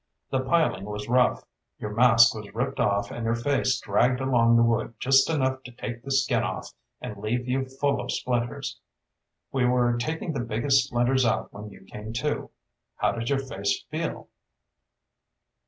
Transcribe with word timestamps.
The 0.31 0.39
piling 0.39 0.85
was 0.85 1.07
rough. 1.07 1.43
Your 1.77 1.91
mask 1.93 2.33
was 2.33 2.51
ripped 2.55 2.79
off 2.79 3.11
and 3.11 3.23
your 3.23 3.35
face 3.35 3.79
dragged 3.79 4.19
along 4.19 4.55
the 4.55 4.63
wood 4.63 4.95
just 4.97 5.29
enough 5.29 5.61
to 5.61 5.71
take 5.71 6.01
the 6.01 6.09
skin 6.09 6.41
off 6.41 6.73
and 6.99 7.17
leave 7.17 7.47
you 7.47 7.65
full 7.65 8.01
of 8.01 8.11
splinters. 8.11 8.79
We 9.51 9.65
were 9.67 9.95
taking 9.97 10.33
the 10.33 10.39
biggest 10.39 10.85
splinters 10.87 11.23
out 11.23 11.53
when 11.53 11.69
you 11.69 11.81
came 11.81 12.13
to. 12.13 12.49
How 12.95 13.11
does 13.11 13.29
your 13.29 13.37
face 13.45 13.83
feel?" 13.91 14.29